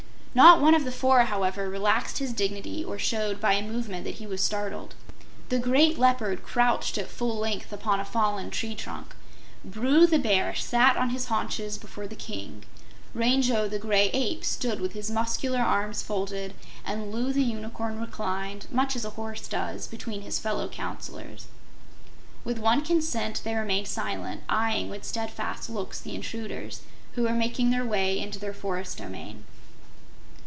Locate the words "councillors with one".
20.69-22.85